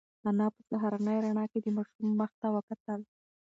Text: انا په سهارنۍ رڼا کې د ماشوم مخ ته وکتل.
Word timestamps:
انا 0.29 0.47
په 0.53 0.61
سهارنۍ 0.69 1.17
رڼا 1.25 1.45
کې 1.51 1.59
د 1.61 1.67
ماشوم 1.77 2.07
مخ 2.19 2.31
ته 2.41 2.47
وکتل. 2.55 2.99